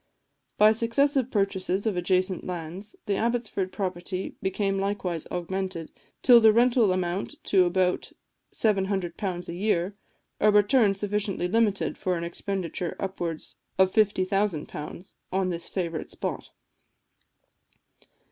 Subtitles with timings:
[0.57, 5.91] By successive purchases of adjacent lands, the Abbotsford property became likewise augmented,
[6.23, 8.11] till the rental amounted to about
[8.51, 9.95] £700 a year
[10.39, 16.49] a return sufficiently limited for an expenditure of upwards of £50,000 on this favourite spot.